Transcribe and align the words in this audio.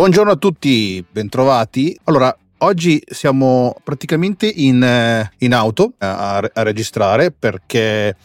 Buongiorno 0.00 0.32
a 0.32 0.36
tutti, 0.36 1.04
bentrovati. 1.10 1.94
Allora, 2.04 2.34
oggi 2.60 3.02
siamo 3.06 3.76
praticamente 3.84 4.46
in, 4.46 4.82
eh, 4.82 5.30
in 5.40 5.52
auto 5.52 5.92
a, 5.98 6.38
a, 6.38 6.62
registrare 6.62 7.30
perché 7.30 8.16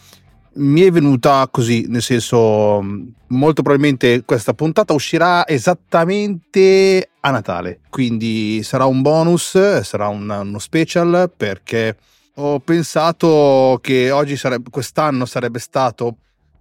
mi 0.54 0.80
è 0.80 0.90
venuta 0.90 1.46
così, 1.50 1.84
nel 1.86 2.00
senso, 2.00 2.82
molto 3.26 3.60
probabilmente 3.60 4.24
questa 4.24 4.54
puntata 4.54 4.94
uscirà 4.94 5.46
esattamente 5.46 7.10
a 7.20 7.30
Natale, 7.30 7.80
quindi 7.90 8.62
sarà 8.62 8.86
un 8.86 9.02
bonus, 9.02 9.80
sarà 9.80 10.08
un, 10.08 10.30
uno 10.30 10.58
special 10.58 11.30
perché 11.36 11.94
ho 12.36 12.58
pensato 12.58 13.78
che 13.82 14.10
oggi 14.10 14.38
sarebbe, 14.38 14.70
quest'anno 14.70 15.26
sarebbe 15.26 15.58
stato 15.58 16.16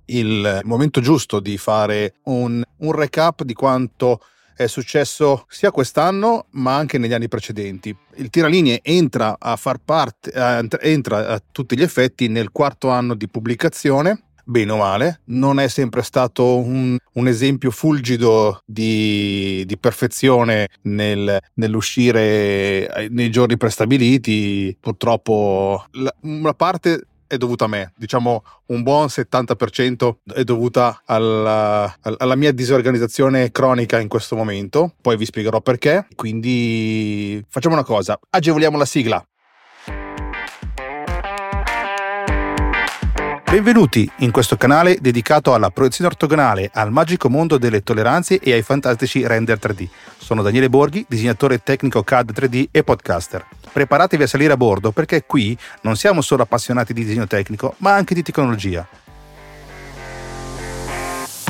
il 0.07 0.59
momento 0.65 0.99
giusto 0.99 1.39
di 1.39 1.57
fare 1.57 2.15
un, 2.23 2.61
un 2.79 2.91
recap 2.91 3.43
di 3.43 3.53
quanto 3.53 4.19
è 4.55 4.67
successo 4.67 5.45
sia 5.49 5.71
quest'anno 5.71 6.45
ma 6.51 6.75
anche 6.75 6.97
negli 6.97 7.13
anni 7.13 7.27
precedenti. 7.27 7.95
Il 8.15 8.29
tiralinee 8.29 8.79
entra 8.81 9.35
a 9.39 9.55
far 9.55 9.79
parte, 9.83 10.31
entra 10.79 11.27
a 11.27 11.41
tutti 11.51 11.77
gli 11.77 11.83
effetti 11.83 12.27
nel 12.27 12.51
quarto 12.51 12.89
anno 12.89 13.13
di 13.13 13.27
pubblicazione 13.27 14.21
bene 14.45 14.71
o 14.71 14.77
male, 14.77 15.21
non 15.25 15.59
è 15.59 15.67
sempre 15.67 16.03
stato 16.03 16.59
un, 16.59 16.95
un 17.13 17.27
esempio 17.27 17.71
fulgido 17.71 18.59
di, 18.63 19.63
di 19.65 19.77
perfezione 19.77 20.69
nel, 20.83 21.39
nell'uscire 21.55 23.07
nei 23.09 23.31
giorni 23.31 23.57
prestabiliti. 23.57 24.77
Purtroppo 24.79 25.85
la, 25.93 26.13
una 26.21 26.53
parte 26.53 27.07
è 27.27 27.37
dovuta 27.37 27.65
a 27.65 27.67
me, 27.67 27.93
diciamo 27.95 28.43
un 28.67 28.83
buon 28.83 29.07
70% 29.07 30.15
è 30.33 30.43
dovuta 30.43 31.01
alla, 31.05 31.93
alla, 32.01 32.35
mia 32.35 32.51
disorganizzazione 32.51 33.51
cronica 33.51 33.99
in 33.99 34.07
questo 34.07 34.35
momento, 34.35 34.93
poi 35.01 35.17
vi 35.17 35.25
spiegherò 35.25 35.61
perché, 35.61 36.07
quindi 36.15 37.43
facciamo 37.47 37.75
una 37.75 37.83
cosa, 37.83 38.19
agevoliamo 38.29 38.77
la 38.77 38.85
sigla. 38.85 39.25
Benvenuti 43.55 44.11
in 44.17 44.31
questo 44.31 44.57
canale 44.57 44.97
dedicato 44.99 45.53
alla 45.53 45.69
proiezione 45.69 46.09
ortogonale, 46.09 46.69
al 46.73 46.91
magico 46.91 47.29
mondo 47.29 47.57
delle 47.57 47.83
tolleranze 47.83 48.37
e 48.37 48.51
ai 48.51 48.61
fantastici 48.61 49.25
render 49.25 49.57
3D. 49.57 49.87
Sono 50.17 50.41
Daniele 50.41 50.67
Borghi, 50.67 51.05
disegnatore 51.07 51.63
tecnico 51.63 52.03
CAD 52.03 52.33
3D 52.33 52.65
e 52.69 52.83
podcaster. 52.83 53.45
Preparatevi 53.71 54.23
a 54.23 54.27
salire 54.27 54.51
a 54.51 54.57
bordo 54.57 54.91
perché 54.91 55.23
qui 55.25 55.57
non 55.83 55.95
siamo 55.95 56.19
solo 56.19 56.43
appassionati 56.43 56.91
di 56.91 57.05
disegno 57.05 57.27
tecnico, 57.27 57.75
ma 57.77 57.93
anche 57.93 58.13
di 58.13 58.23
tecnologia. 58.23 58.85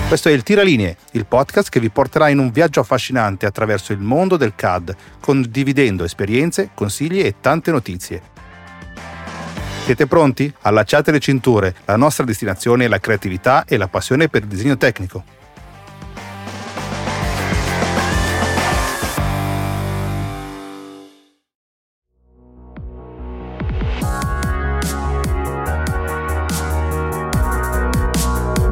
Questo 0.07 0.29
è 0.29 0.31
il 0.31 0.43
Tiralinee, 0.43 0.97
il 1.13 1.25
podcast 1.25 1.69
che 1.69 1.79
vi 1.79 1.89
porterà 1.89 2.29
in 2.29 2.37
un 2.37 2.51
viaggio 2.51 2.81
affascinante 2.81 3.47
attraverso 3.47 3.93
il 3.93 3.99
mondo 3.99 4.37
del 4.37 4.53
CAD, 4.53 4.95
condividendo 5.19 6.03
esperienze, 6.03 6.69
consigli 6.75 7.21
e 7.21 7.37
tante 7.41 7.71
notizie. 7.71 8.33
Siete 9.85 10.07
pronti? 10.07 10.51
Allacciate 10.61 11.11
le 11.11 11.19
cinture, 11.19 11.75
la 11.85 11.95
nostra 11.95 12.25
destinazione 12.25 12.85
è 12.85 12.87
la 12.87 12.99
creatività 12.99 13.65
e 13.67 13.77
la 13.77 13.87
passione 13.87 14.29
per 14.29 14.41
il 14.41 14.47
disegno 14.47 14.77
tecnico. 14.77 15.23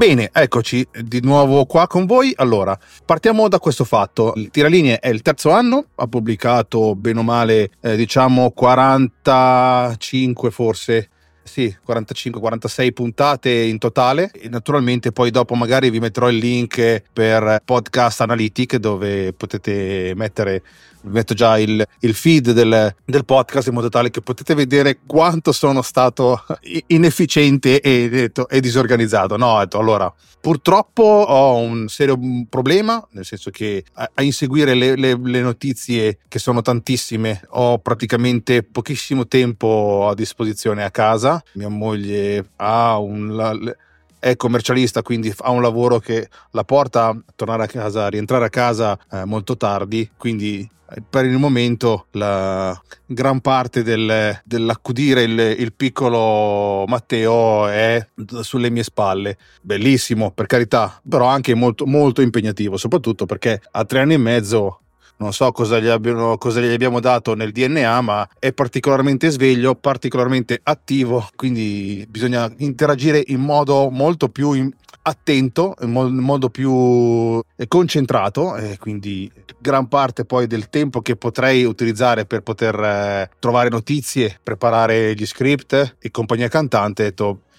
Bene, 0.05 0.31
eccoci 0.33 0.85
di 1.01 1.21
nuovo 1.21 1.65
qua 1.65 1.87
con 1.87 2.05
voi. 2.05 2.33
Allora, 2.35 2.78
partiamo 3.05 3.47
da 3.47 3.57
questo 3.57 3.85
fatto. 3.85 4.33
Il 4.35 4.50
Tiralinee 4.50 5.00
è 5.00 5.07
il 5.07 5.22
terzo 5.22 5.51
anno, 5.51 5.85
ha 5.95 6.07
pubblicato 6.07 6.94
bene 6.94 7.19
o 7.19 7.23
male, 7.23 7.72
eh, 7.79 7.95
diciamo 7.95 8.51
45 8.51 10.51
forse 10.51 11.09
sì, 11.44 11.73
45-46 11.88 12.91
puntate 12.91 13.50
in 13.50 13.78
totale. 13.78 14.29
E 14.33 14.50
naturalmente 14.50 15.13
poi 15.13 15.31
dopo 15.31 15.55
magari 15.55 15.89
vi 15.89 16.01
metterò 16.01 16.29
il 16.29 16.38
link 16.38 17.03
per 17.13 17.61
Podcast 17.63 18.19
Analytic 18.19 18.75
dove 18.75 19.31
potete 19.31 20.11
mettere 20.17 20.63
metto 21.03 21.34
già 21.34 21.58
il, 21.58 21.86
il 22.00 22.14
feed 22.14 22.52
del, 22.52 22.94
del, 23.03 23.25
podcast 23.25 23.68
in 23.68 23.74
modo 23.74 23.90
tale 23.90 24.09
che 24.09 24.22
potete 24.22 24.53
vedere 24.53 25.00
quanto 25.06 25.52
sono 25.52 25.81
stato 25.81 26.44
inefficiente 26.88 27.81
e, 27.81 28.31
e 28.50 28.59
disorganizzato. 28.59 29.38
No, 29.38 29.59
detto, 29.59 29.80
allora, 29.80 30.14
purtroppo 30.40 31.03
ho 31.03 31.58
un 31.58 31.88
serio 31.88 32.18
problema, 32.50 33.06
nel 33.12 33.25
senso 33.25 33.50
che 33.50 33.84
a, 33.94 34.09
a 34.14 34.22
inseguire 34.24 34.74
le, 34.74 34.96
le, 34.96 35.18
le, 35.22 35.41
notizie, 35.41 36.19
che 36.28 36.40
sono 36.40 36.62
tantissime, 36.62 37.41
ho 37.52 37.80
praticamente 37.80 38.64
pochissimo 38.64 39.28
tempo 39.28 40.08
a 40.09 40.14
disposizione 40.14 40.84
a 40.84 40.91
casa. 40.91 41.41
Mia 41.53 41.70
moglie 41.70 42.50
ha 42.58 42.97
un... 42.97 43.35
La, 43.35 43.53
è 44.23 44.38
commercialista, 44.38 45.01
quindi 45.01 45.34
ha 45.35 45.51
un 45.51 45.61
lavoro 45.61 46.00
che 46.00 46.29
la 46.51 46.63
porta 46.63 47.07
a 47.07 47.23
tornare 47.35 47.63
a 47.63 47.67
casa, 47.67 48.06
a 48.06 48.07
rientrare 48.07 48.45
a 48.45 48.50
casa 48.50 48.97
eh, 49.11 49.25
molto 49.25 49.57
tardi, 49.57 50.09
quindi 50.16 50.66
per 51.09 51.25
il 51.25 51.38
momento 51.38 52.06
la 52.11 52.79
gran 53.06 53.41
parte 53.41 53.84
del, 53.84 54.39
dell'accudire 54.45 55.23
il, 55.23 55.56
il, 55.57 55.73
piccolo 55.73 56.85
Matteo 56.88 57.67
è 57.67 58.07
sulle 58.41 58.69
mie 58.69 58.84
spalle. 58.84 59.38
Bellissimo, 59.61 60.31
per 60.31 60.45
carità, 60.45 61.01
però 61.07 61.25
anche 61.25 61.53
molto, 61.53 61.85
molto 61.85 62.22
impegnativo, 62.22 62.78
soprattutto 62.78 63.25
perché 63.25 63.61
a 63.72 63.84
tre 63.84 64.00
anni 64.00 64.13
e 64.13 64.17
mezzo 64.17 64.82
non 65.18 65.34
so 65.34 65.51
cosa 65.51 65.79
gli, 65.79 65.88
abbiano, 65.88 66.38
cosa 66.38 66.59
gli, 66.59 66.72
abbiamo 66.72 67.00
dato 67.00 67.34
nel 67.35 67.51
DNA, 67.51 68.01
ma 68.01 68.28
è 68.40 68.51
particolarmente 68.51 69.29
sveglio, 69.29 69.75
particolarmente 69.75 70.59
attivo, 70.63 71.28
quindi 71.35 72.06
bisogna 72.09 72.51
interagire 72.57 73.23
in 73.28 73.40
modo 73.40 73.90
molto 73.90 74.29
più 74.29 74.69
attento, 75.06 75.75
in 75.81 75.91
modo 75.91 76.50
più 76.50 77.41
eh, 77.56 77.68
concentrato 77.68 78.56
e 78.56 78.78
quindi 78.78 79.29
gran 79.59 79.88
parte 79.88 80.25
poi 80.25 80.47
del 80.47 80.69
tempo 80.69 81.02
che 81.02 81.16
potrei 81.16 81.63
utilizzare 81.63 82.25
per 82.25 82.41
poter 82.41 82.79
eh, 82.79 83.29
trovare 83.40 83.69
notizie, 83.69 84.40
preparare 84.41 85.13
gli 85.13 85.25
script 85.25 85.97
e 86.00 86.12
compagnia 86.12 86.47
cantante, 86.47 87.13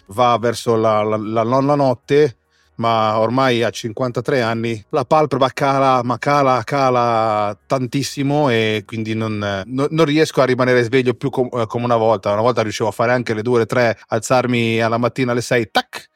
va 0.09 0.37
verso 0.39 0.77
la, 0.77 1.03
la, 1.03 1.17
la, 1.17 1.43
la 1.43 1.75
notte 1.75 2.37
ma 2.77 3.19
ormai 3.19 3.63
a 3.63 3.71
53 3.71 4.41
anni 4.41 4.85
la 4.91 5.05
palpebra 5.05 5.51
cala, 5.51 6.03
ma 6.03 6.19
cala, 6.19 6.63
cala 6.65 7.57
tantissimo 7.67 8.49
e 8.49 8.83
quindi 8.87 9.15
non, 9.15 9.63
non, 9.67 10.05
riesco 10.05 10.41
a 10.41 10.45
rimanere 10.47 10.83
sveglio 10.83 11.15
più 11.15 11.31
com- 11.31 11.51
eh, 11.53 11.67
come 11.67 11.85
una 11.85 11.97
volta. 11.97 12.33
Una 12.33 12.43
volta 12.43 12.63
riuscivo 12.63 12.89
a 12.89 12.93
fare 12.93 13.13
anche 13.13 13.35
le 13.35 13.43
2, 13.43 13.59
le 13.61 13.67
3, 13.67 13.99
alzarmi 14.09 14.81
alla 14.81 14.99
mattina 14.99 15.33
alle 15.33 15.41
6, 15.41 15.71
tac, 15.71 16.09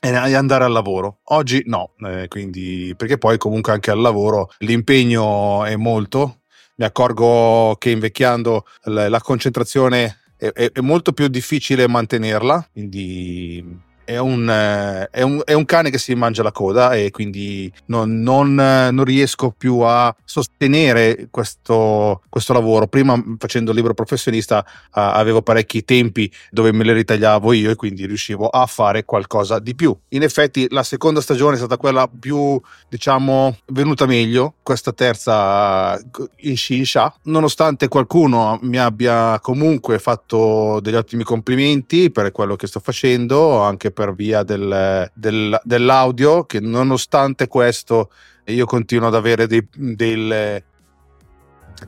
e 0.00 0.34
andare 0.34 0.64
al 0.64 0.72
lavoro. 0.72 1.20
Oggi 1.24 1.62
no, 1.66 1.92
eh, 2.06 2.28
quindi 2.28 2.94
perché 2.96 3.16
poi 3.16 3.38
comunque 3.38 3.72
anche 3.72 3.90
al 3.90 4.00
lavoro 4.00 4.50
l'impegno 4.58 5.64
è 5.64 5.76
molto. 5.76 6.40
Mi 6.76 6.84
accorgo 6.84 7.76
che 7.78 7.90
invecchiando 7.90 8.66
la, 8.84 9.08
la 9.08 9.20
concentrazione 9.20 10.18
è, 10.36 10.46
è, 10.52 10.72
è 10.72 10.80
molto 10.80 11.12
più 11.12 11.28
difficile 11.28 11.88
mantenerla, 11.88 12.68
quindi 12.72 13.92
è 14.04 14.18
un, 14.18 14.48
eh, 14.48 15.08
è, 15.10 15.22
un, 15.22 15.40
è 15.44 15.52
un, 15.52 15.64
cane 15.64 15.90
che 15.90 15.98
si 15.98 16.14
mangia 16.14 16.42
la 16.42 16.52
coda 16.52 16.94
e 16.94 17.10
quindi 17.10 17.72
non, 17.86 18.20
non, 18.20 18.54
non 18.54 19.04
riesco 19.04 19.50
più 19.50 19.80
a 19.80 20.14
sostenere 20.24 21.28
questo, 21.30 22.22
questo, 22.28 22.52
lavoro. 22.52 22.86
Prima 22.86 23.20
facendo 23.38 23.70
il 23.70 23.76
libro 23.76 23.94
professionista 23.94 24.58
uh, 24.58 24.90
avevo 24.92 25.42
parecchi 25.42 25.84
tempi 25.84 26.30
dove 26.50 26.72
me 26.72 26.84
li 26.84 26.92
ritagliavo 26.92 27.52
io 27.52 27.70
e 27.70 27.76
quindi 27.76 28.06
riuscivo 28.06 28.48
a 28.48 28.66
fare 28.66 29.04
qualcosa 29.04 29.58
di 29.58 29.74
più. 29.74 29.96
In 30.10 30.22
effetti 30.22 30.66
la 30.70 30.82
seconda 30.82 31.20
stagione 31.20 31.54
è 31.54 31.58
stata 31.58 31.76
quella 31.76 32.08
più, 32.08 32.60
diciamo, 32.88 33.58
venuta 33.66 34.06
meglio, 34.06 34.54
questa 34.62 34.92
terza 34.92 35.98
in 36.40 36.56
Shinsha, 36.56 37.14
nonostante 37.24 37.88
qualcuno 37.88 38.58
mi 38.62 38.78
abbia 38.78 39.38
comunque 39.40 39.98
fatto 39.98 40.80
degli 40.80 40.94
ottimi 40.94 41.24
complimenti 41.24 42.10
per 42.10 42.30
quello 42.32 42.56
che 42.56 42.66
sto 42.66 42.80
facendo, 42.80 43.60
anche 43.60 43.90
per 43.94 44.14
via 44.14 44.42
del, 44.42 45.10
del, 45.14 45.58
dell'audio, 45.64 46.44
che 46.44 46.60
nonostante 46.60 47.48
questo 47.48 48.10
io 48.46 48.66
continuo 48.66 49.08
ad 49.08 49.14
avere 49.14 49.46
dei, 49.46 49.66
del, 49.72 50.62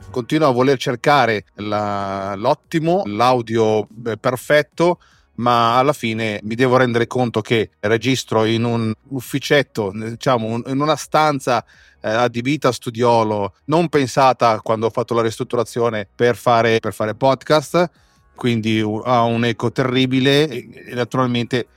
continuo 0.09 0.47
a 0.47 0.51
voler 0.51 0.77
cercare 0.77 1.45
la, 1.55 2.33
l'ottimo, 2.35 3.03
l'audio 3.05 3.87
eh, 4.05 4.17
perfetto, 4.17 4.99
ma 5.35 5.77
alla 5.77 5.93
fine 5.93 6.39
mi 6.43 6.55
devo 6.55 6.77
rendere 6.77 7.07
conto 7.07 7.41
che 7.41 7.71
registro 7.81 8.45
in 8.45 8.63
un 8.63 8.93
ufficetto, 9.09 9.91
diciamo, 9.93 10.61
in 10.65 10.79
una 10.79 10.95
stanza 10.95 11.63
eh, 12.01 12.09
adibita 12.09 12.69
a 12.69 12.71
studiolo, 12.71 13.53
non 13.65 13.89
pensata 13.89 14.61
quando 14.61 14.87
ho 14.87 14.89
fatto 14.89 15.13
la 15.13 15.21
ristrutturazione 15.21 16.07
per 16.13 16.35
fare, 16.35 16.79
per 16.79 16.93
fare 16.93 17.13
podcast, 17.13 17.89
quindi 18.35 18.79
ha 19.03 19.23
un 19.23 19.45
eco 19.45 19.71
terribile 19.71 20.47
e 20.47 20.93
naturalmente 20.93 21.67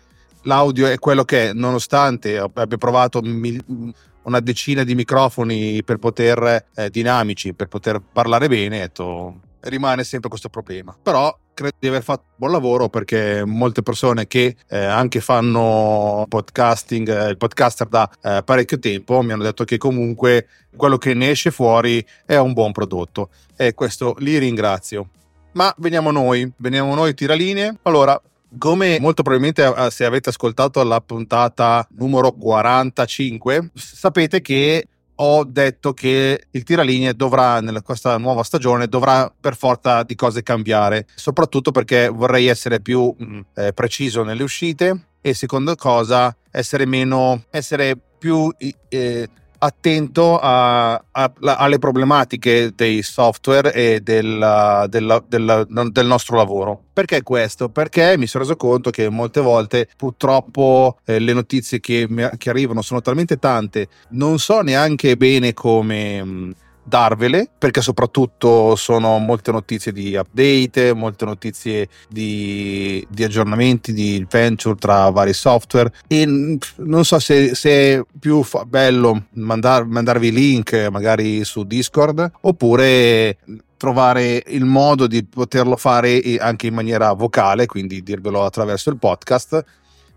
l'audio 0.43 0.87
è 0.87 0.99
quello 0.99 1.25
che 1.25 1.51
è, 1.51 1.53
nonostante 1.53 2.39
abbia 2.39 2.77
provato 2.77 3.21
mil- 3.23 3.95
una 4.23 4.41
decina 4.41 4.85
di 4.85 4.95
microfoni 4.95 5.83
per 5.83 5.99
poter 5.99 6.67
eh, 6.75 6.91
dinamici, 6.91 7.55
per 7.55 7.69
poter 7.69 8.01
parlare 8.01 8.49
bene, 8.49 8.81
detto, 8.81 9.41
rimane 9.61 10.05
sempre 10.05 10.29
questo 10.29 10.49
problema. 10.49 10.97
Però 11.01 11.37
credo 11.55 11.77
di 11.79 11.89
aver 11.89 12.03
fatto 12.03 12.25
un 12.27 12.35
buon 12.37 12.53
lavoro 12.53 12.89
perché 12.89 13.45
molte 13.45 13.83
persone 13.83 14.27
che 14.27 14.57
eh, 14.69 14.79
anche 14.79 15.21
fanno 15.21 16.27
podcasting, 16.29 17.09
eh, 17.09 17.31
il 17.31 17.37
podcaster 17.37 17.87
da 17.89 18.11
eh, 18.23 18.43
parecchio 18.45 18.79
tempo, 18.79 19.23
mi 19.23 19.33
hanno 19.33 19.43
detto 19.43 19.65
che 19.65 19.79
comunque 19.79 20.47
quello 20.77 20.99
che 20.99 21.15
ne 21.15 21.31
esce 21.31 21.51
fuori 21.51 22.05
è 22.25 22.37
un 22.37 22.53
buon 22.53 22.73
prodotto 22.73 23.31
e 23.57 23.75
questo 23.75 24.15
li 24.19 24.39
ringrazio. 24.39 25.09
Ma 25.53 25.75
veniamo 25.79 26.13
noi, 26.13 26.51
veniamo 26.59 26.95
noi 26.95 27.13
tiralinee. 27.13 27.79
Allora, 27.83 28.21
come 28.59 28.99
molto 29.01 29.23
probabilmente 29.23 29.65
eh, 29.65 29.91
se 29.91 30.05
avete 30.05 30.31
ascoltato 30.31 30.83
la 30.83 31.01
puntata 31.01 31.87
numero 31.97 32.33
45, 32.33 33.71
sapete 33.75 34.41
che 34.41 34.87
ho 35.23 35.45
detto 35.45 35.93
che 35.93 36.47
il 36.51 36.63
tiralinee 36.63 37.15
dovrà, 37.15 37.61
nella 37.61 37.83
questa 37.83 38.17
nuova 38.17 38.43
stagione, 38.43 38.87
dovrà 38.87 39.31
per 39.39 39.55
forza 39.55 40.03
di 40.03 40.15
cose 40.15 40.43
cambiare, 40.43 41.07
soprattutto 41.15 41.73
perché 41.73 42.09
vorrei 42.09 42.47
essere 42.47 42.81
più 42.81 43.15
mm, 43.23 43.41
eh, 43.55 43.73
preciso 43.75 44.23
nelle 44.23 44.43
uscite 44.43 45.09
e 45.21 45.35
seconda 45.35 45.75
cosa 45.75 46.35
essere 46.51 46.87
meno, 46.87 47.45
essere 47.51 47.99
più 48.19 48.51
eh, 48.57 49.29
attento 49.63 50.39
a, 50.39 50.93
a, 50.93 51.33
alle 51.41 51.79
problematiche 51.79 52.73
dei 52.75 53.03
software 53.03 53.73
e 53.73 54.01
del, 54.01 54.87
del, 54.89 55.25
del, 55.29 55.67
del, 55.91 56.07
nostro 56.07 56.37
lavoro. 56.37 56.85
Perché 56.93 57.23
questo? 57.23 57.69
Perché 57.69 58.17
mi 58.17 58.27
sono 58.27 58.45
reso 58.45 58.57
conto 58.57 58.91
che 58.91 59.09
molte 59.09 59.41
volte 59.41 59.89
purtroppo 59.97 60.99
eh, 61.05 61.19
le 61.19 61.33
notizie 61.33 61.81
che, 61.81 62.09
che, 62.39 62.51
arrivano 62.51 62.83
sono 62.83 63.03
talmente 63.03 63.39
tante, 63.39 63.89
non 64.11 64.39
so 64.39 64.61
neanche 64.61 65.17
bene 65.17 65.53
come... 65.53 66.25
Mh, 66.25 66.55
darvele 66.91 67.49
perché 67.57 67.81
soprattutto 67.81 68.75
sono 68.75 69.19
molte 69.19 69.53
notizie 69.53 69.93
di 69.93 70.17
update, 70.17 70.93
molte 70.93 71.25
notizie 71.25 71.89
di, 72.09 73.07
di 73.09 73.25
aggiornamenti, 73.25 73.93
di 73.93 74.27
venture 74.29 74.75
tra 74.75 75.09
vari 75.11 75.33
software. 75.33 75.93
E 76.09 76.27
non 76.27 77.05
so 77.05 77.19
se, 77.21 77.55
se 77.55 77.71
è 77.71 78.03
più 78.19 78.45
bello 78.67 79.27
mandar, 79.35 79.87
mandarvi 79.87 80.33
link 80.33 80.89
magari 80.91 81.45
su 81.45 81.63
Discord 81.63 82.31
oppure 82.43 83.39
trovare 83.77 84.43
il 84.49 84.65
modo 84.65 85.07
di 85.07 85.25
poterlo 85.25 85.77
fare 85.77 86.21
anche 86.39 86.67
in 86.67 86.75
maniera 86.75 87.13
vocale, 87.13 87.65
quindi 87.65 88.03
dirvelo 88.03 88.45
attraverso 88.45 88.91
il 88.91 88.99
podcast, 88.99 89.65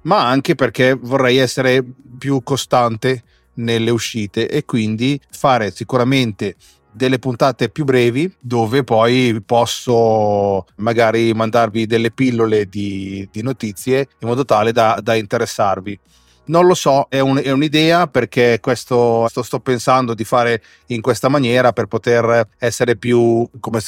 ma 0.02 0.28
anche 0.28 0.56
perché 0.56 0.98
vorrei 1.00 1.38
essere 1.38 1.82
più 2.18 2.44
costante 2.44 3.24
nelle 3.56 3.92
uscite 3.92 4.50
e 4.50 4.66
quindi 4.66 5.20
fare 5.30 5.72
sicuramente 5.72 6.56
delle 6.92 7.18
puntate 7.20 7.70
più 7.70 7.86
brevi 7.86 8.32
dove 8.40 8.84
poi 8.84 9.42
posso 9.44 10.66
magari 10.78 11.34
mandarvi 11.34 11.88
delle 11.88 12.12
pillole 12.12 12.68
di, 12.68 13.28
di 13.32 13.42
notizie 13.42 14.08
in 14.20 14.28
modo 14.28 14.46
tale 14.46 14.72
da, 14.72 15.00
da 15.02 15.16
interessarvi. 15.16 16.00
Non 16.46 16.66
lo 16.66 16.74
so, 16.74 17.06
è, 17.08 17.20
un, 17.20 17.40
è 17.42 17.52
un'idea 17.52 18.08
perché 18.08 18.60
questo 18.60 19.28
sto, 19.30 19.44
sto, 19.44 19.62
pensando 19.62 20.14
di 20.14 20.26
fare 20.26 20.62
in 20.88 21.00
questa 21.00 21.30
maniera 21.30 21.72
per 21.72 21.86
poter 21.86 22.50
essere 22.58 22.98
più, 22.98 23.48
come, 23.62 23.80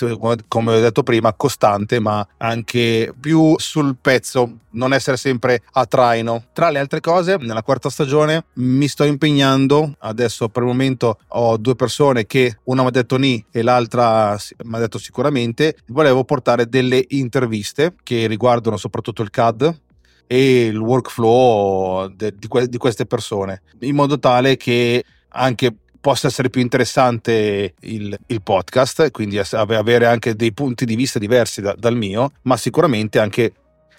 come, 0.47 0.75
ho 0.75 0.79
detto 0.79 1.03
prima, 1.03 1.33
costante, 1.33 1.99
ma 1.99 2.25
anche 2.37 3.13
più 3.19 3.55
sul 3.57 3.97
pezzo, 3.99 4.59
non 4.71 4.93
essere 4.93 5.17
sempre 5.17 5.63
a 5.73 5.85
traino. 5.85 6.45
Tra 6.53 6.69
le 6.69 6.79
altre 6.79 7.01
cose, 7.01 7.35
nella 7.37 7.61
quarta 7.61 7.89
stagione 7.89 8.45
mi 8.53 8.87
sto 8.87 9.03
impegnando, 9.03 9.95
adesso 9.99 10.47
per 10.47 10.63
il 10.63 10.69
momento 10.69 11.19
ho 11.27 11.57
due 11.57 11.75
persone 11.75 12.25
che 12.25 12.59
una 12.65 12.83
mi 12.83 12.87
ha 12.87 12.91
detto 12.91 13.17
ni 13.17 13.43
e 13.51 13.63
l'altra 13.63 14.37
mi 14.63 14.75
ha 14.75 14.79
detto 14.79 14.97
sicuramente, 14.97 15.75
volevo 15.87 16.23
portare 16.23 16.69
delle 16.69 17.03
interviste 17.09 17.95
che 18.01 18.27
riguardano 18.27 18.77
soprattutto 18.77 19.21
il 19.21 19.29
CAD 19.29 19.83
e 20.27 20.65
il 20.65 20.77
workflow 20.77 22.07
de, 22.07 22.33
di, 22.35 22.47
que- 22.47 22.67
di 22.67 22.77
queste 22.77 23.05
persone, 23.05 23.61
in 23.79 23.95
modo 23.95 24.19
tale 24.19 24.57
che 24.57 25.03
anche 25.29 25.75
possa 25.99 26.27
essere 26.27 26.49
più 26.49 26.61
interessante 26.61 27.73
il, 27.81 28.15
il 28.27 28.41
podcast, 28.43 29.09
quindi 29.11 29.39
avere 29.39 30.05
anche 30.05 30.35
dei 30.35 30.53
punti 30.53 30.85
di 30.85 30.95
vista 30.95 31.17
diversi 31.17 31.61
da, 31.61 31.73
dal 31.75 31.95
mio, 31.95 32.31
ma 32.43 32.57
sicuramente 32.57 33.17
anche 33.17 33.53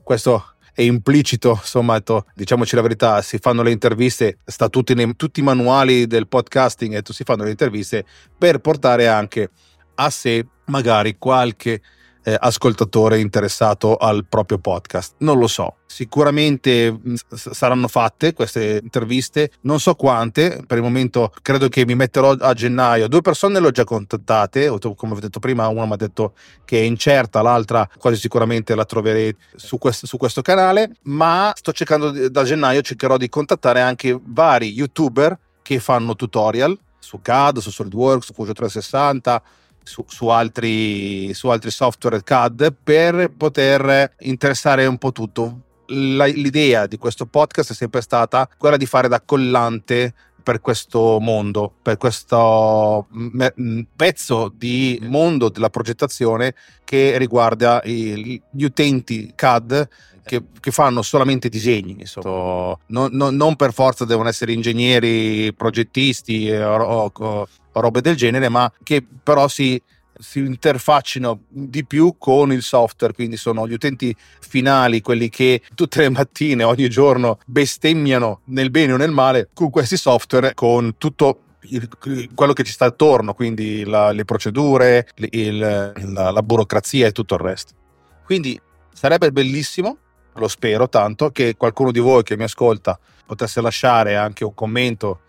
questo 0.05 0.53
è 0.73 0.83
implicito, 0.83 1.59
insomma, 1.59 2.01
diciamoci 2.35 2.77
la 2.77 2.83
verità, 2.83 3.23
si 3.23 3.39
fanno 3.39 3.63
le 3.63 3.71
interviste, 3.71 4.39
sta 4.45 4.69
tutti, 4.69 4.95
nei, 4.95 5.17
tutti 5.17 5.41
i 5.41 5.43
manuali 5.43 6.07
del 6.07 6.29
podcasting 6.29 6.95
e 6.95 7.03
si 7.03 7.25
fanno 7.25 7.45
le 7.45 7.51
interviste 7.51 8.05
per 8.37 8.59
portare 8.59 9.09
anche 9.09 9.51
a 9.95 10.11
sé 10.11 10.47
magari 10.67 11.17
qualche 11.19 11.81
eh, 12.27 12.37
ascoltatore 12.37 13.21
interessato 13.21 13.97
al 13.97 14.27
proprio 14.29 14.59
podcast. 14.59 15.15
Non 15.19 15.39
lo 15.39 15.47
so. 15.47 15.77
Sicuramente 15.87 16.91
mh, 16.91 17.11
mm, 17.11 17.15
saranno 17.35 17.87
fatte 17.87 18.33
queste 18.33 18.81
interviste, 18.83 19.53
non 19.61 19.79
so 19.79 19.95
quante, 19.95 20.65
per 20.67 20.79
il 20.79 20.83
momento 20.83 21.33
credo 21.41 21.69
che 21.69 21.87
mi 21.87 21.95
metterò 21.95 22.33
a 22.33 22.53
gennaio. 22.53 23.07
Due 23.07 23.21
persone 23.21 23.61
le 23.61 23.69
ho 23.69 23.71
già 23.71 23.85
contattate, 23.85 24.67
come 24.97 25.15
ho 25.15 25.21
detto 25.21 25.39
prima, 25.39 25.69
una 25.69 25.87
mi 25.87 25.93
ha 25.93 25.97
detto 25.97 26.33
che 26.65 26.81
è 26.81 26.83
incerta, 26.83 27.43
l'altra 27.43 27.89
quasi 27.97 28.19
sicuramente 28.19 28.75
la 28.75 28.85
troverete 28.85 29.39
su 29.55 29.79
questo, 29.79 30.09
su 30.09 30.17
questo 30.17 30.43
canale, 30.43 30.97
ma 31.03 31.53
sto 31.55 31.71
cercando 31.71 32.11
da 32.29 32.43
gennaio, 32.43 32.81
cercherò 32.81 33.17
di 33.17 33.29
contattare 33.29 33.81
anche 33.81 34.19
vari 34.21 34.73
youtuber 34.73 35.39
che 35.63 35.79
fanno 35.79 36.17
tutorial 36.17 36.77
su 36.99 37.21
CAD, 37.23 37.59
su 37.59 37.71
SolidWorks, 37.71 38.27
su 38.27 38.33
Fusion 38.33 38.55
360, 38.55 39.43
su, 39.87 40.05
su, 40.09 40.27
altri, 40.29 41.33
su 41.33 41.49
altri 41.49 41.71
software 41.71 42.23
CAD 42.23 42.75
per 42.83 43.33
poter 43.37 44.15
interessare 44.21 44.85
un 44.87 44.99
po' 44.99 45.13
tutto. 45.13 45.61
La, 45.87 46.27
l'idea 46.27 46.87
di 46.87 46.99
questo 46.99 47.27
podcast 47.27 47.71
è 47.71 47.75
sempre 47.75 48.01
stata 48.01 48.49
quella 48.59 48.77
di 48.77 48.87
fare 48.87 49.07
da 49.07 49.21
collante 49.21 50.13
per 50.43 50.61
questo 50.61 51.19
mondo, 51.21 51.73
per 51.83 51.97
questo 51.97 53.09
pezzo 53.97 54.53
di 54.55 54.99
mondo 55.03 55.49
della 55.49 55.71
progettazione 55.71 56.55
che 56.85 57.19
riguarda 57.19 57.81
gli 57.85 58.63
utenti 58.63 59.33
CAD 59.35 59.89
che, 60.25 60.43
che, 60.61 60.71
fanno 60.71 61.03
solamente 61.03 61.49
disegni. 61.49 62.05
Non, 62.23 63.11
non, 63.11 63.35
non, 63.35 63.57
per 63.57 63.73
forza 63.73 64.05
devono 64.05 64.29
essere 64.29 64.53
ingegneri, 64.53 65.53
progettisti 65.53 66.51
o, 66.51 66.77
o, 66.77 67.13
o 67.13 67.49
robe 67.81 68.01
del 68.01 68.17
genere, 68.17 68.49
ma 68.49 68.71
che 68.83 69.05
però 69.23 69.49
si, 69.49 69.81
si 70.19 70.39
interfaccino 70.41 71.41
di 71.49 71.85
più 71.85 72.17
con 72.19 72.53
il 72.53 72.63
software, 72.63 73.13
quindi 73.13 73.37
sono 73.37 73.67
gli 73.67 73.73
utenti 73.73 74.15
finali, 74.41 75.01
quelli 75.01 75.29
che 75.29 75.63
tutte 75.75 76.01
le 76.01 76.11
mattine, 76.11 76.65
ogni 76.65 76.89
giorno 76.89 77.39
bestemmiano 77.47 78.41
nel 78.47 78.71
bene 78.71 78.93
o 78.93 78.97
nel 78.97 79.11
male 79.11 79.49
con 79.53 79.71
questi 79.71 79.97
software, 79.97 80.55
con 80.55 80.95
tutto 80.99 81.41
quello 82.35 82.53
che 82.53 82.63
ci 82.63 82.73
sta 82.73 82.85
attorno, 82.85 83.35
quindi 83.35 83.85
la, 83.85 84.13
le 84.13 84.25
procedure, 84.25 85.09
il, 85.17 85.59
la, 85.59 86.31
la 86.31 86.43
burocrazia 86.43 87.07
e 87.07 87.13
tutto 87.13 87.35
il 87.35 87.41
resto. 87.41 87.73
Quindi 88.25 88.61
sarebbe 88.93 89.33
bellissimo 89.33 89.99
lo 90.39 90.49
spero 90.49 90.89
tanto, 90.89 91.31
che 91.31 91.57
qualcuno 91.57 91.91
di 91.91 91.99
voi 91.99 92.23
che 92.23 92.37
mi 92.37 92.45
ascolta 92.45 92.99
potesse 93.25 93.61
lasciare 93.61 94.17
anche 94.17 94.45
un 94.45 94.55
commento 94.55 95.21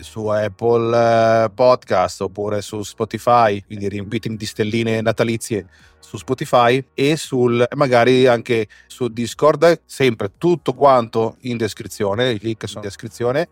su 0.00 0.26
Apple 0.26 1.44
eh, 1.44 1.50
Podcast 1.50 2.20
oppure 2.20 2.62
su 2.62 2.82
Spotify, 2.82 3.62
quindi 3.64 3.88
riempitemi 3.88 4.36
di 4.36 4.46
stelline 4.46 5.00
natalizie 5.00 5.66
su 5.98 6.16
Spotify 6.16 6.84
e 6.94 7.16
sul 7.16 7.66
magari 7.74 8.26
anche 8.26 8.68
su 8.86 9.08
Discord, 9.08 9.82
sempre 9.84 10.32
tutto 10.38 10.74
quanto 10.74 11.36
in 11.40 11.56
descrizione, 11.56 12.30
i 12.30 12.38
link 12.40 12.66
sono 12.68 12.82
in 12.82 12.88
descrizione. 12.88 13.48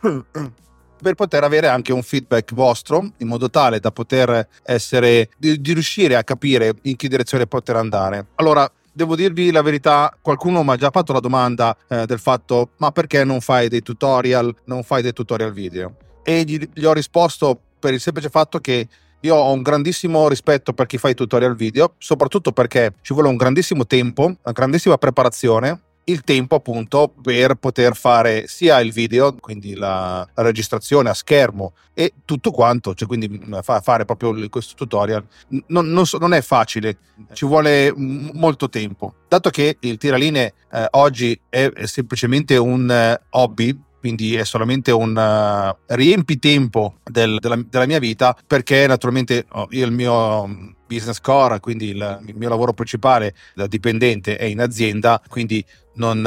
per 1.00 1.14
poter 1.14 1.44
avere 1.44 1.66
anche 1.66 1.92
un 1.92 2.02
feedback 2.02 2.52
vostro 2.52 3.12
in 3.18 3.26
modo 3.26 3.48
tale 3.50 3.80
da 3.80 3.90
poter 3.90 4.46
essere 4.62 5.30
di, 5.36 5.60
di 5.60 5.72
riuscire 5.72 6.14
a 6.14 6.24
capire 6.24 6.74
in 6.82 6.96
che 6.96 7.08
direzione 7.08 7.46
poter 7.46 7.76
andare. 7.76 8.26
Allora, 8.36 8.70
devo 9.00 9.16
dirvi 9.16 9.50
la 9.50 9.62
verità, 9.62 10.14
qualcuno 10.20 10.62
mi 10.62 10.72
ha 10.72 10.76
già 10.76 10.90
fatto 10.90 11.14
la 11.14 11.20
domanda 11.20 11.74
eh, 11.88 12.04
del 12.04 12.18
fatto 12.18 12.72
ma 12.76 12.90
perché 12.90 13.24
non 13.24 13.40
fai 13.40 13.68
dei 13.68 13.80
tutorial, 13.80 14.54
non 14.64 14.82
fai 14.82 15.00
dei 15.00 15.14
tutorial 15.14 15.52
video? 15.52 15.96
E 16.22 16.42
gli, 16.42 16.60
gli 16.74 16.84
ho 16.84 16.92
risposto 16.92 17.58
per 17.78 17.94
il 17.94 18.00
semplice 18.00 18.28
fatto 18.28 18.58
che 18.58 18.86
io 19.20 19.34
ho 19.34 19.52
un 19.52 19.62
grandissimo 19.62 20.28
rispetto 20.28 20.74
per 20.74 20.84
chi 20.84 20.98
fa 20.98 21.08
i 21.08 21.14
tutorial 21.14 21.56
video, 21.56 21.94
soprattutto 21.96 22.52
perché 22.52 22.92
ci 23.00 23.14
vuole 23.14 23.28
un 23.28 23.36
grandissimo 23.36 23.86
tempo, 23.86 24.24
una 24.24 24.52
grandissima 24.52 24.98
preparazione 24.98 25.80
il 26.04 26.22
tempo 26.22 26.56
appunto 26.56 27.12
per 27.22 27.54
poter 27.54 27.94
fare 27.94 28.46
sia 28.46 28.80
il 28.80 28.92
video, 28.92 29.34
quindi 29.34 29.74
la, 29.74 30.26
registrazione 30.34 31.10
a 31.10 31.14
schermo 31.14 31.74
e 31.94 32.12
tutto 32.24 32.50
quanto, 32.50 32.94
cioè 32.94 33.06
quindi 33.06 33.28
mm, 33.28 33.58
fa, 33.60 33.80
fare 33.80 34.04
proprio 34.04 34.48
questo 34.48 34.74
tutorial 34.74 35.24
non, 35.66 35.86
non, 35.86 36.06
so, 36.06 36.18
non, 36.18 36.32
è 36.32 36.40
facile, 36.40 36.96
ci 37.32 37.46
vuole 37.46 37.92
molto 37.94 38.68
tempo. 38.68 39.14
Dato 39.28 39.50
che 39.50 39.76
il 39.80 39.98
tiraline 39.98 40.54
eh, 40.72 40.86
oggi 40.92 41.38
è, 41.48 41.70
è, 41.70 41.86
semplicemente 41.86 42.56
un 42.56 42.90
eh, 42.90 43.20
hobby, 43.30 43.78
quindi 44.00 44.34
è 44.34 44.44
solamente 44.44 44.90
un 44.90 45.14
uh, 45.14 45.94
riempitempo 45.94 46.96
del, 47.04 47.36
della, 47.38 47.62
della, 47.68 47.86
mia 47.86 47.98
vita 47.98 48.36
perché 48.46 48.86
naturalmente 48.86 49.44
oh, 49.50 49.68
io 49.70 49.84
il 49.84 49.92
mio 49.92 50.74
business 50.86 51.20
core, 51.20 51.60
quindi 51.60 51.90
il, 51.90 52.22
il, 52.26 52.34
mio 52.34 52.48
lavoro 52.48 52.72
principale 52.72 53.34
da 53.54 53.66
dipendente 53.66 54.36
è 54.36 54.44
in 54.44 54.60
azienda, 54.60 55.22
quindi 55.28 55.64
non, 55.94 56.20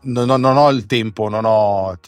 non, 0.00 0.40
non 0.40 0.56
ho 0.56 0.70
il 0.70 0.86
tempo, 0.86 1.28
non 1.28 1.44
ho 1.44 1.98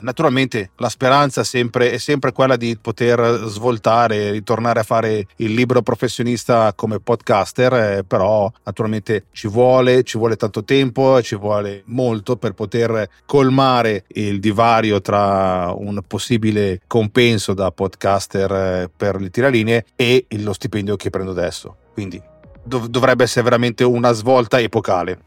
Naturalmente 0.00 0.70
la 0.76 0.88
speranza 0.88 1.44
sempre, 1.44 1.92
è 1.92 1.98
sempre 1.98 2.32
quella 2.32 2.56
di 2.56 2.76
poter 2.80 3.44
svoltare, 3.46 4.30
ritornare 4.30 4.80
a 4.80 4.82
fare 4.82 5.26
il 5.36 5.54
libro 5.54 5.82
professionista 5.82 6.72
come 6.74 7.00
podcaster, 7.00 7.72
eh, 7.72 8.04
però 8.04 8.50
naturalmente 8.64 9.26
ci 9.32 9.48
vuole, 9.48 10.02
ci 10.02 10.18
vuole 10.18 10.36
tanto 10.36 10.64
tempo, 10.64 11.20
ci 11.22 11.36
vuole 11.36 11.82
molto 11.86 12.36
per 12.36 12.52
poter 12.52 13.08
colmare 13.24 14.04
il 14.08 14.40
divario 14.40 15.00
tra 15.00 15.72
un 15.76 16.00
possibile 16.06 16.80
compenso 16.86 17.54
da 17.54 17.70
podcaster 17.70 18.52
eh, 18.52 18.90
per 18.94 19.20
le 19.20 19.30
tiralinee 19.30 19.86
e 19.96 20.26
lo 20.38 20.52
stipendio 20.52 20.96
che 20.96 21.10
prendo 21.10 21.30
adesso. 21.30 21.76
Quindi 21.92 22.20
dov- 22.62 22.88
dovrebbe 22.88 23.24
essere 23.24 23.44
veramente 23.44 23.84
una 23.84 24.12
svolta 24.12 24.60
epocale. 24.60 25.18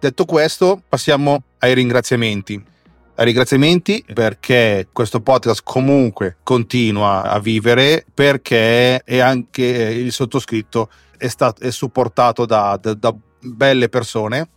Detto 0.00 0.24
questo, 0.24 0.80
passiamo 0.88 1.42
ai 1.58 1.74
ringraziamenti 1.74 2.67
ringraziamenti 3.24 4.04
perché 4.12 4.88
questo 4.92 5.20
podcast 5.20 5.62
comunque 5.64 6.36
continua 6.42 7.22
a 7.22 7.38
vivere 7.40 8.04
perché 8.12 9.02
è 9.02 9.18
anche 9.18 9.64
il 9.64 10.12
sottoscritto 10.12 10.88
è, 11.16 11.28
stato, 11.28 11.62
è 11.62 11.70
supportato 11.70 12.46
da, 12.46 12.78
da, 12.80 12.94
da 12.94 13.14
belle 13.40 13.88
persone 13.88 14.50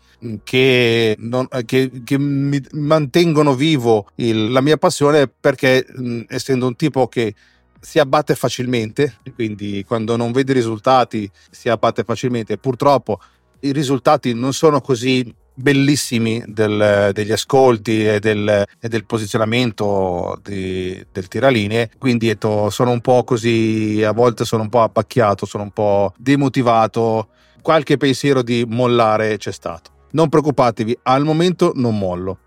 che, 0.44 1.16
non, 1.20 1.48
che, 1.66 1.90
che, 2.04 2.20
mi 2.20 2.64
mantengono 2.74 3.56
vivo 3.56 4.08
il, 4.16 4.52
la 4.52 4.62
mia 4.62 4.78
passione 4.78 5.28
perché 5.28 5.86
mh, 5.88 6.22
essendo 6.28 6.68
un 6.68 6.76
tipo 6.76 7.08
che 7.08 7.34
si 7.80 7.98
abbatte 7.98 8.36
facilmente, 8.36 9.18
quindi 9.34 9.84
quando 9.84 10.16
non 10.16 10.32
vede 10.32 10.54
risultati 10.54 11.30
si 11.50 11.68
abbatte 11.68 12.04
facilmente. 12.04 12.58
Purtroppo 12.60 13.20
i 13.62 13.72
risultati 13.72 14.34
non 14.34 14.54
sono 14.54 14.82
così 14.82 15.34
bellissimi 15.54 16.44
del, 16.48 17.12
degli 17.14 17.32
ascolti 17.32 18.06
e 18.06 18.20
del, 18.20 18.66
e 18.80 18.88
del 18.88 19.06
posizionamento 19.06 20.40
di, 20.44 21.06
del 21.12 21.28
tiralinee 21.28 21.92
quindi 21.98 22.30
etto, 22.30 22.70
sono 22.70 22.92
un 22.92 23.02
po' 23.02 23.24
così 23.24 24.02
a 24.04 24.12
volte 24.12 24.46
sono 24.46 24.64
un 24.64 24.70
po' 24.70 24.82
appacchiato 24.82 25.46
sono 25.46 25.64
un 25.64 25.72
po' 25.72 26.14
demotivato. 26.18 27.28
Qualche 27.62 27.98
pensiero 27.98 28.42
di 28.42 28.66
mollare 28.68 29.38
c'è 29.38 29.52
stato. 29.52 29.92
Non 30.12 30.30
preoccupatevi 30.30 30.98
al 31.04 31.24
momento 31.24 31.74
non 31.76 31.98
mollo 31.98 32.40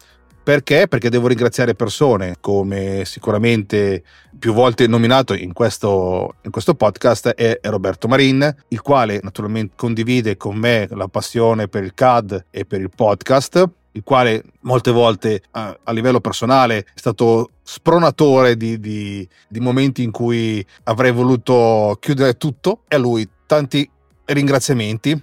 perché? 0.44 0.88
Perché 0.88 1.08
devo 1.08 1.26
ringraziare 1.26 1.74
persone, 1.74 2.36
come 2.38 3.04
sicuramente 3.06 4.02
più 4.38 4.52
volte 4.52 4.86
nominato 4.86 5.32
in 5.32 5.54
questo, 5.54 6.34
in 6.42 6.50
questo 6.50 6.74
podcast 6.74 7.28
è 7.28 7.58
Roberto 7.62 8.08
Marin, 8.08 8.54
il 8.68 8.82
quale 8.82 9.20
naturalmente 9.22 9.72
condivide 9.74 10.36
con 10.36 10.56
me 10.56 10.86
la 10.90 11.08
passione 11.08 11.66
per 11.66 11.82
il 11.82 11.94
CAD 11.94 12.44
e 12.50 12.66
per 12.66 12.82
il 12.82 12.90
podcast, 12.94 13.68
il 13.92 14.02
quale 14.04 14.42
molte 14.60 14.90
volte 14.90 15.42
a, 15.52 15.78
a 15.82 15.92
livello 15.92 16.20
personale 16.20 16.80
è 16.80 16.84
stato 16.94 17.52
spronatore 17.62 18.58
di, 18.58 18.78
di, 18.78 19.26
di 19.48 19.60
momenti 19.60 20.02
in 20.02 20.10
cui 20.10 20.64
avrei 20.82 21.12
voluto 21.12 21.96
chiudere 22.00 22.36
tutto 22.36 22.82
e 22.86 22.96
a 22.96 22.98
lui 22.98 23.26
tanti 23.46 23.88
ringraziamenti 24.26 25.22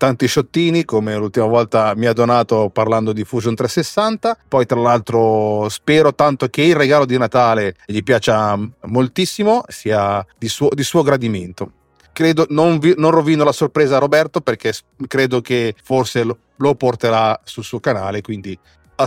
tanti 0.00 0.26
sciottini 0.26 0.86
come 0.86 1.14
l'ultima 1.14 1.44
volta 1.44 1.92
mi 1.94 2.06
ha 2.06 2.14
donato 2.14 2.70
parlando 2.70 3.12
di 3.12 3.22
Fusion 3.22 3.54
360 3.54 4.38
poi 4.48 4.64
tra 4.64 4.80
l'altro 4.80 5.68
spero 5.68 6.14
tanto 6.14 6.48
che 6.48 6.62
il 6.62 6.74
regalo 6.74 7.04
di 7.04 7.18
Natale 7.18 7.76
gli 7.84 8.02
piaccia 8.02 8.58
moltissimo 8.86 9.62
sia 9.68 10.24
di 10.38 10.48
suo, 10.48 10.70
di 10.72 10.84
suo 10.84 11.02
gradimento. 11.02 11.72
Credo 12.14 12.46
non, 12.48 12.78
vi, 12.78 12.94
non, 12.96 13.10
rovino 13.10 13.44
la 13.44 13.52
sorpresa 13.52 13.96
a 13.96 13.98
Roberto 13.98 14.40
perché 14.40 14.72
credo 15.06 15.42
che 15.42 15.74
forse 15.82 16.24
lo, 16.24 16.38
lo 16.56 16.74
porterà 16.76 17.38
sul 17.44 17.64
suo 17.64 17.78
canale 17.78 18.22
quindi 18.22 18.58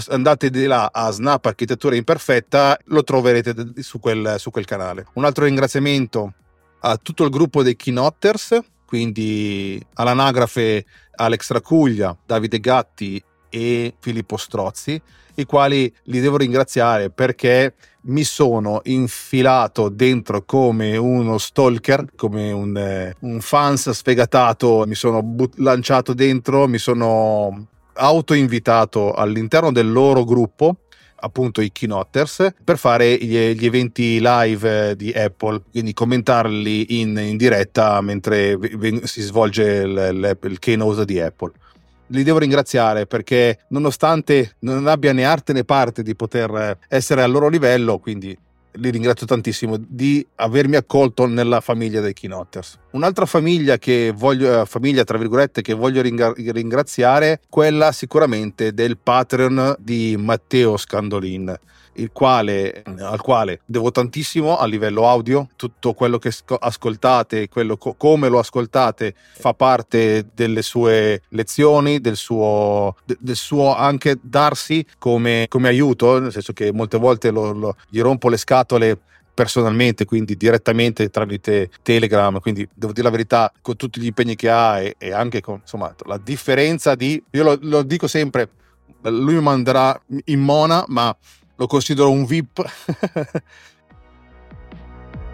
andate 0.10 0.52
di 0.52 0.68
là 0.68 0.92
a 0.94 1.10
Snap 1.10 1.44
Architettura 1.44 1.96
Imperfetta 1.96 2.78
lo 2.86 3.04
troverete 3.04 3.56
su 3.80 4.00
quel, 4.00 4.36
su 4.38 4.52
quel 4.52 4.66
canale. 4.66 5.08
Un 5.14 5.26
altro 5.26 5.46
ringraziamento 5.46 6.34
a 6.82 6.98
tutto 6.98 7.24
il 7.24 7.32
gruppo 7.32 7.64
dei 7.64 7.76
Keynotters 7.76 8.60
quindi 8.94 9.84
all'anagrafe 9.96 10.86
Alex 11.16 11.50
Racuglia, 11.50 12.16
Davide 12.24 12.60
Gatti 12.60 13.20
e 13.50 13.96
Filippo 14.00 14.38
Strozzi, 14.38 15.02
i 15.34 15.46
quali 15.46 15.92
li 16.04 16.20
devo 16.20 16.38
ringraziare 16.38 17.10
perché 17.10 17.74
mi 18.02 18.24
sono 18.24 18.82
infilato 18.84 19.90
dentro 19.90 20.44
come 20.44 20.96
uno 20.96 21.40
stalker, 21.40 22.06
come 22.16 22.52
un, 22.52 22.78
eh, 22.78 23.16
un 23.22 23.42
fans 23.42 23.90
sfegatato, 23.90 24.84
mi 24.86 24.94
sono 24.94 25.24
but- 25.24 25.58
lanciato 25.58 26.14
dentro, 26.14 26.68
mi 26.68 26.78
sono 26.78 27.70
autoinvitato 27.96 29.14
all'interno 29.14 29.72
del 29.72 29.92
loro 29.92 30.24
gruppo 30.24 30.82
appunto 31.24 31.62
i 31.62 31.72
keynotters 31.72 32.54
per 32.64 32.78
fare 32.78 33.16
gli, 33.16 33.38
gli, 33.54 33.66
eventi 33.66 34.20
live 34.22 34.90
eh, 34.90 34.96
di 34.96 35.12
Apple, 35.12 35.62
quindi 35.72 35.94
commentarli 35.94 37.00
in, 37.00 37.18
in 37.18 37.38
diretta 37.38 38.00
mentre 38.02 38.58
si 39.04 39.22
svolge 39.22 39.64
il, 39.64 40.38
il, 40.42 40.60
keynote 40.60 41.06
di 41.06 41.20
Apple. 41.20 41.52
Li 42.08 42.24
devo 42.24 42.38
ringraziare 42.38 43.08
perché 43.08 43.60
nonostante 43.70 44.56
non 44.60 44.88
abbia 44.88 45.14
né 45.14 45.24
arte 45.24 45.54
né 45.54 45.64
parte 45.64 46.04
di 46.04 46.16
poter 46.16 46.78
essere 46.88 47.24
al 47.24 47.32
loro 47.32 47.48
livello, 47.48 47.98
quindi 47.98 48.38
li 48.74 48.90
ringrazio 48.90 49.26
tantissimo 49.26 49.78
di 49.80 50.26
avermi 50.36 50.76
accolto 50.76 51.26
nella 51.26 51.62
famiglia 51.62 52.02
dei 52.02 52.14
Keynotters. 52.14 52.80
Un'altra 52.92 53.26
famiglia 53.26 53.78
che 53.78 54.14
voglio, 54.16 54.62
eh, 54.62 54.66
famiglia 54.66 55.04
tra 55.04 55.18
virgolette, 55.18 55.62
che 55.62 55.74
voglio 55.74 56.02
ringraziare, 56.02 57.42
quella 57.50 57.92
sicuramente 57.92 58.74
del 58.74 58.98
Patreon 58.98 59.76
di 59.80 60.16
Matteo 60.18 60.78
Scandolin 60.78 61.58
quale, 62.12 62.84
al 63.00 63.22
quale 63.22 63.62
devo 63.66 63.92
tantissimo 63.92 64.58
a 64.58 64.66
livello 64.66 65.08
audio, 65.08 65.48
tutto 65.56 65.94
quello 65.94 66.18
che 66.18 66.32
ascoltate, 66.60 67.50
quello 67.50 67.78
co- 67.78 67.94
come 67.94 68.30
lo 68.30 68.40
ascoltate 68.40 69.16
fa 69.34 69.54
parte 69.54 70.28
delle 70.34 70.62
sue 70.62 71.22
lezioni, 71.30 72.00
del 72.00 72.16
suo, 72.16 72.96
del 73.06 73.36
suo 73.36 73.76
anche 73.76 74.18
darsi 74.22 74.86
come, 74.98 75.46
come, 75.50 75.68
aiuto, 75.68 76.20
nel 76.20 76.32
senso 76.32 76.54
che 76.54 76.72
molte 76.72 76.98
volte 76.98 77.32
lo, 77.32 77.52
lo, 77.52 77.76
gli 77.90 78.02
rompo 78.02 78.30
le 78.30 78.38
scatole 78.38 79.00
personalmente, 79.34 80.06
quindi 80.06 80.38
direttamente 80.38 81.10
tramite 81.10 81.70
Telegram, 81.82 82.40
quindi 82.40 82.68
devo 82.74 82.94
dire 82.94 83.06
la 83.06 83.12
verità, 83.12 83.52
con 83.62 83.76
tutti 83.76 84.00
gli 84.00 84.06
impegni 84.06 84.36
che 84.36 84.50
ha 84.50 84.80
e, 84.80 84.96
e 84.98 85.12
anche 85.12 85.42
con 85.42 85.60
insomma, 85.62 85.94
la 86.06 86.18
differenza 86.18 86.96
di, 86.96 87.22
io 87.32 87.44
lo, 87.44 87.58
lo 87.62 87.82
dico 87.82 88.08
sempre, 88.08 88.50
lui 89.02 89.36
mi 89.36 89.42
manderà 89.42 90.00
in 90.26 90.40
mona, 90.40 90.84
ma 90.88 91.16
lo 91.64 91.68
considero 91.68 92.12
un 92.12 92.26
VIP 92.26 92.60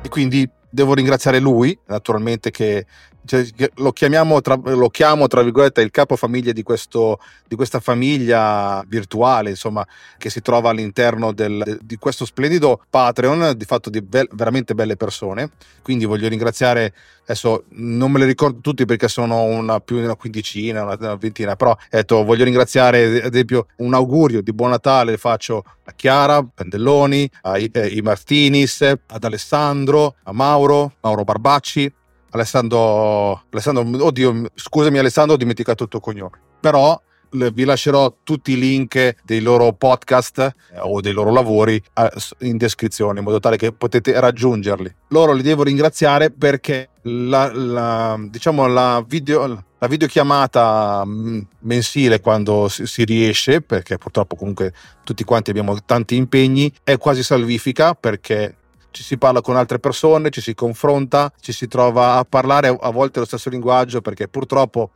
e 0.03 0.09
quindi 0.09 0.47
devo 0.69 0.93
ringraziare 0.93 1.39
lui, 1.39 1.77
naturalmente 1.87 2.51
che 2.51 2.85
cioè, 3.25 3.45
lo, 3.75 3.91
chiamiamo 3.91 4.41
tra, 4.41 4.59
lo 4.63 4.89
chiamo 4.89 5.27
tra 5.27 5.41
virgolette 5.43 5.81
il 5.81 5.91
capofamiglia 5.91 6.51
di, 6.51 6.63
questo, 6.63 7.19
di 7.47 7.55
questa 7.55 7.79
famiglia 7.79 8.83
virtuale 8.87 9.49
insomma 9.49 9.85
che 10.17 10.29
si 10.29 10.41
trova 10.41 10.69
all'interno 10.69 11.31
del, 11.31 11.79
di 11.81 11.97
questo 11.97 12.25
splendido 12.25 12.81
Patreon 12.89 13.53
di 13.55 13.65
fatto 13.65 13.89
di 13.89 14.01
be- 14.01 14.27
veramente 14.31 14.73
belle 14.73 14.95
persone. 14.95 15.51
Quindi 15.81 16.05
voglio 16.05 16.27
ringraziare 16.27 16.93
adesso 17.23 17.65
non 17.73 18.11
me 18.11 18.19
le 18.19 18.25
ricordo 18.25 18.59
tutti 18.59 18.85
perché 18.85 19.07
sono 19.07 19.43
una 19.43 19.79
più 19.79 19.97
di 19.97 20.03
una 20.03 20.15
quindicina 20.15 20.83
una, 20.83 20.97
una 20.99 21.15
ventina 21.15 21.55
però 21.55 21.75
detto, 21.89 22.23
voglio 22.23 22.43
ringraziare 22.43 23.21
ad 23.21 23.33
esempio 23.33 23.67
un 23.77 23.93
augurio 23.93 24.41
di 24.41 24.51
buon 24.51 24.71
Natale 24.71 25.17
faccio 25.17 25.63
a 25.83 25.93
Chiara 25.95 26.43
Pendelloni 26.43 27.29
ai, 27.41 27.69
ai 27.73 28.01
Martinis 28.01 28.81
ad 28.81 29.23
Alessandro 29.23 30.15
a 30.23 30.31
Mauro 30.31 30.93
Mauro 31.01 31.23
Barbacci 31.23 31.93
Alessandro, 32.31 33.43
Alessandro, 33.49 34.05
oddio, 34.05 34.45
scusami 34.53 34.97
Alessandro, 34.97 35.35
ho 35.35 35.37
dimenticato 35.37 35.83
il 35.83 35.89
tuo 35.89 35.99
cognome. 35.99 36.39
Però 36.59 36.99
vi 37.31 37.63
lascerò 37.63 38.15
tutti 38.23 38.53
i 38.53 38.57
link 38.57 39.15
dei 39.23 39.41
loro 39.41 39.73
podcast 39.73 40.39
eh, 40.39 40.79
o 40.79 40.99
dei 41.01 41.11
loro 41.13 41.31
lavori 41.31 41.81
eh, 41.93 42.11
in 42.39 42.57
descrizione 42.57 43.19
in 43.19 43.25
modo 43.25 43.39
tale 43.39 43.57
che 43.57 43.71
potete 43.71 44.19
raggiungerli. 44.19 44.95
Loro 45.09 45.33
li 45.33 45.43
devo 45.43 45.63
ringraziare 45.63 46.31
perché 46.31 46.89
la, 47.03 47.51
la, 47.53 48.19
diciamo 48.19 48.67
la, 48.67 49.03
video, 49.07 49.63
la 49.77 49.87
videochiamata 49.87 51.03
mm, 51.05 51.39
mensile 51.59 52.19
quando 52.19 52.67
si, 52.67 52.85
si, 52.85 53.03
riesce, 53.03 53.61
perché 53.61 53.97
purtroppo 53.97 54.35
comunque 54.35 54.73
tutti 55.03 55.23
quanti 55.23 55.49
abbiamo 55.51 55.77
tanti 55.85 56.15
impegni, 56.15 56.71
è 56.83 56.97
quasi 56.97 57.23
salvifica 57.23 57.93
perché 57.93 58.55
ci 58.91 59.03
si 59.03 59.17
parla 59.17 59.41
con 59.41 59.55
altre 59.55 59.79
persone, 59.79 60.29
ci 60.29 60.41
si 60.41 60.53
confronta, 60.53 61.31
ci 61.39 61.51
si 61.51 61.67
trova 61.67 62.15
a 62.15 62.25
parlare 62.25 62.75
a 62.79 62.89
volte 62.89 63.19
lo 63.19 63.25
stesso 63.25 63.49
linguaggio 63.49 64.01
perché 64.01 64.27
purtroppo 64.27 64.91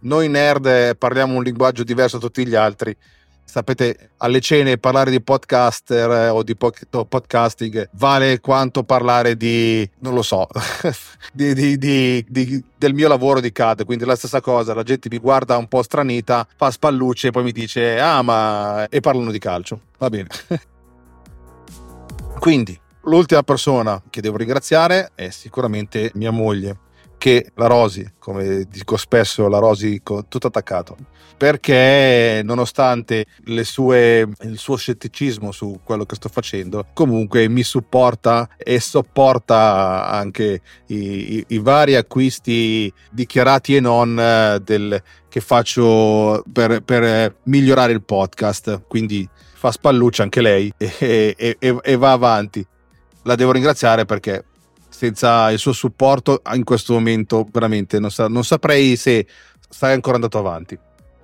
noi 0.00 0.28
nerd 0.28 0.96
parliamo 0.96 1.36
un 1.36 1.42
linguaggio 1.42 1.82
diverso 1.82 2.18
da 2.18 2.26
tutti 2.26 2.46
gli 2.46 2.54
altri. 2.54 2.96
Sapete, 3.44 4.10
alle 4.18 4.40
cene 4.40 4.76
parlare 4.76 5.10
di 5.10 5.22
podcaster 5.22 6.10
eh, 6.10 6.28
o 6.28 6.42
di 6.42 6.54
podcasting 6.54 7.88
vale 7.92 8.40
quanto 8.40 8.84
parlare 8.84 9.38
di, 9.38 9.88
non 10.00 10.12
lo 10.12 10.20
so, 10.20 10.46
di, 11.32 11.54
di, 11.54 11.78
di, 12.28 12.64
del 12.76 12.92
mio 12.92 13.08
lavoro 13.08 13.40
di 13.40 13.50
CAD, 13.50 13.86
quindi 13.86 14.04
la 14.04 14.16
stessa 14.16 14.42
cosa, 14.42 14.74
la 14.74 14.82
gente 14.82 15.08
mi 15.10 15.16
guarda 15.16 15.56
un 15.56 15.66
po' 15.66 15.82
stranita, 15.82 16.46
fa 16.56 16.70
spallucce 16.70 17.28
e 17.28 17.30
poi 17.30 17.42
mi 17.42 17.52
dice, 17.52 17.98
ah 17.98 18.20
ma... 18.20 18.86
e 18.90 19.00
parlano 19.00 19.30
di 19.30 19.38
calcio, 19.38 19.80
va 19.96 20.10
bene. 20.10 20.28
quindi, 22.40 22.78
l'ultima 23.02 23.42
persona 23.42 24.02
che 24.10 24.20
devo 24.20 24.36
ringraziare 24.36 25.12
è 25.14 25.30
sicuramente 25.30 26.10
mia 26.14 26.30
moglie 26.30 26.78
che 27.18 27.50
la 27.56 27.66
Rosi, 27.66 28.08
come 28.18 28.64
dico 28.70 28.96
spesso, 28.96 29.48
la 29.48 29.58
Rosi 29.58 30.00
tutto 30.02 30.46
attaccato, 30.46 30.96
perché 31.36 32.40
nonostante 32.44 33.26
sue, 33.62 34.28
il 34.42 34.56
suo 34.56 34.76
scetticismo 34.76 35.50
su 35.50 35.80
quello 35.82 36.06
che 36.06 36.14
sto 36.14 36.28
facendo, 36.28 36.86
comunque 36.94 37.48
mi 37.48 37.64
supporta 37.64 38.48
e 38.56 38.78
sopporta 38.80 40.08
anche 40.08 40.60
i, 40.86 41.36
i, 41.36 41.44
i 41.48 41.58
vari 41.58 41.96
acquisti 41.96 42.90
dichiarati 43.10 43.76
e 43.76 43.80
non 43.80 44.18
eh, 44.18 44.60
del, 44.62 45.02
che 45.28 45.40
faccio 45.40 46.44
per, 46.50 46.82
per, 46.82 47.36
migliorare 47.44 47.92
il 47.92 48.02
podcast. 48.02 48.82
Quindi 48.86 49.28
fa 49.32 49.72
spalluccia 49.72 50.22
anche 50.22 50.40
lei 50.40 50.72
e, 50.76 51.34
e, 51.36 51.56
e 51.58 51.96
va 51.96 52.12
avanti. 52.12 52.64
La 53.28 53.34
devo 53.34 53.52
ringraziare 53.52 54.06
perché 54.06 54.42
senza 54.88 55.50
il 55.50 55.58
suo 55.58 55.72
supporto 55.74 56.40
in 56.54 56.64
questo 56.64 56.94
momento 56.94 57.46
veramente 57.52 57.98
non, 57.98 58.10
sa- 58.10 58.26
non 58.26 58.42
saprei 58.42 58.96
se 58.96 59.26
stai 59.68 59.92
ancora 59.92 60.14
andato 60.14 60.38
avanti. 60.38 60.78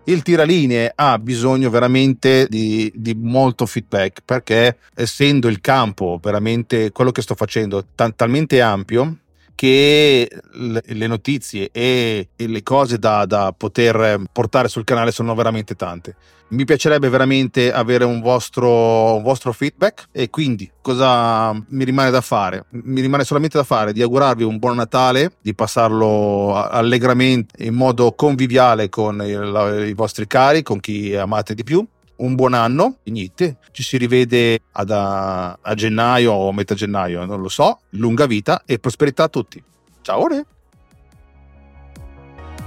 Il 0.05 0.21
tiralinee 0.21 0.93
ha 0.95 1.19
bisogno 1.19 1.71
veramente 1.71 2.47
di, 2.51 2.93
di, 2.95 3.15
molto 3.15 3.65
feedback 3.65 4.21
perché 4.23 4.77
essendo 4.95 5.49
il 5.49 5.63
campo 5.63 6.21
veramente 6.23 6.93
quello 6.93 7.11
che 7.11 7.23
sto 7.23 7.35
facendo 7.35 7.83
t- 7.95 8.13
talmente 8.15 8.61
ampio 8.61 9.21
che 9.55 10.29
le 10.53 11.07
notizie 11.07 11.71
e, 11.73 12.29
le 12.35 12.63
cose 12.63 12.99
da, 12.99 13.25
da, 13.25 13.55
poter 13.57 14.23
portare 14.33 14.69
sul 14.69 14.85
canale 14.85 15.13
sono 15.13 15.35
veramente 15.35 15.75
tante. 15.75 16.17
Mi 16.49 16.65
piacerebbe 16.65 17.09
veramente 17.09 17.73
avere 17.73 18.05
un 18.05 18.21
vostro, 18.21 19.17
un 19.17 19.23
vostro 19.23 19.53
feedback 19.53 20.09
e 20.13 20.31
quindi 20.31 20.71
cosa 20.83 21.53
mi 21.53 21.85
rimane 21.85 22.11
da 22.11 22.21
fare? 22.21 22.67
Mi 22.71 23.01
rimane 23.01 23.25
solamente 23.25 23.57
da 23.57 23.65
fare 23.65 23.93
di 23.93 24.03
augurarvi 24.03 24.45
un 24.45 24.59
buon 24.59 24.77
Natale, 24.77 25.33
di 25.41 25.55
passarlo 25.55 26.55
allegramente 26.55 27.65
in 27.65 27.75
modo 27.75 28.13
conviviale 28.13 28.89
con 28.89 29.23
i 29.25 29.95
vostri 29.95 30.27
cari, 30.27 30.63
con 30.63 30.81
chi 30.81 31.15
amate 31.15 31.55
di 31.55 31.65
più 31.65 31.85
un 32.17 32.35
buon 32.35 32.55
anno, 32.55 32.99
niente, 33.05 33.59
ci 33.73 33.83
si 33.83 33.97
rivede 33.97 34.61
ad, 34.73 34.91
a, 34.91 35.59
a, 35.61 35.75
gennaio 35.75 36.33
o 36.33 36.53
metà 36.53 36.75
gennaio, 36.75 37.25
non 37.25 37.41
lo 37.41 37.49
so, 37.49 37.81
lunga 37.91 38.27
vita 38.27 38.63
e 38.65 38.79
prosperità 38.79 39.25
a 39.25 39.29
tutti. 39.29 39.63
Ciao! 40.03 40.27
Re. 40.27 40.47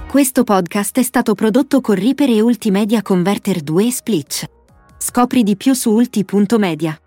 Questo 0.08 0.42
podcast 0.44 0.98
è 0.98 1.02
stato 1.02 1.34
prodotto 1.34 1.80
con 1.80 1.94
Reaper 1.94 2.30
e 2.30 2.40
Ultimedia 2.40 3.02
Converter 3.02 3.60
2 3.60 3.90
Splitch. 3.90 4.44
Scopri 4.96 5.42
di 5.42 5.56
più 5.56 5.74
su 5.74 5.90
ulti.media. 5.90 6.98